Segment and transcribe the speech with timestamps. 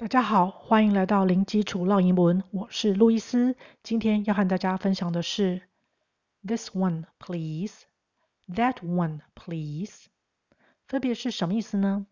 [0.00, 3.54] 大家好，欢迎来到零基础绕英文，我是路易斯。
[3.82, 5.60] 今天要和大家分享的是
[6.42, 7.84] This one, please.
[8.48, 10.06] That one, please.
[10.88, 12.06] 分别是什么意思呢？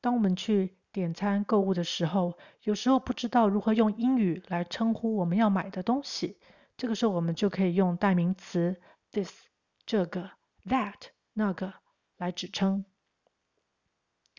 [0.00, 6.38] 当我们去点餐购物的时候，有时候不知道如何用英语来称呼我们要买的东西，
[6.76, 8.80] 这个时候我们就可以用代名词
[9.10, 9.46] this
[9.84, 10.30] 这个
[10.66, 11.74] that 那个
[12.16, 12.84] 来指称。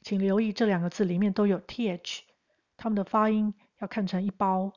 [0.02, 2.22] 请留意这两个字里面都有 th。
[2.84, 4.74] 它们的发音要看成一包，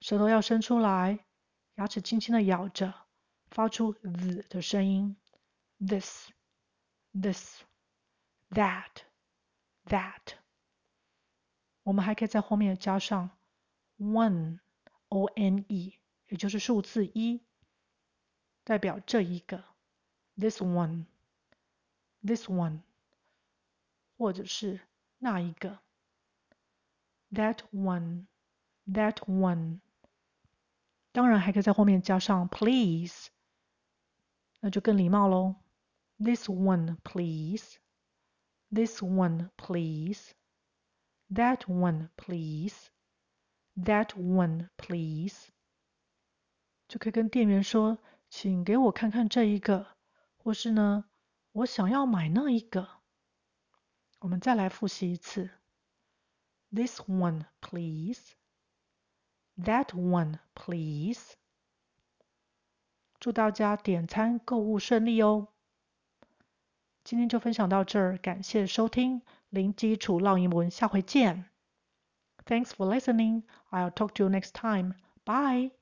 [0.00, 1.26] 舌头要伸出来，
[1.74, 2.94] 牙齿轻轻的咬着，
[3.50, 5.14] 发出 z 的声音。
[5.78, 6.30] This,
[7.12, 7.60] this,
[8.48, 8.88] that,
[9.84, 10.38] that。
[11.82, 13.28] 我们还可以在后面加上
[13.98, 14.60] one,
[15.10, 15.98] o-n-e，
[16.28, 17.42] 也就是数字一，
[18.64, 19.62] 代表这一个。
[20.38, 21.04] This one,
[22.26, 22.80] this one，
[24.16, 24.80] 或者是
[25.18, 25.80] 那一个。
[27.34, 28.26] That one,
[28.86, 29.80] that one，
[31.12, 33.28] 当然还可以在后面加上 please，
[34.60, 35.56] 那就更礼貌喽。
[36.18, 37.78] This one, please.
[38.70, 40.32] This one, please.
[41.32, 42.74] That one, please.
[43.76, 45.48] That one, please.
[46.86, 47.98] 就可以跟店员说，
[48.30, 49.96] 请给我看看这一个，
[50.36, 51.06] 或是呢，
[51.50, 52.88] 我想要买那一个。
[54.20, 55.50] 我们再来复习一次。
[56.73, 58.19] This one, please.
[59.57, 61.35] That one, please.
[63.19, 65.49] 祝大家点餐购物顺利哦！
[67.03, 71.49] 今天就分享到这儿，感谢收听零基础绕英文，下回见。
[72.45, 73.43] Thanks for listening.
[73.71, 74.93] I'll talk to you next time.
[75.25, 75.71] Bye.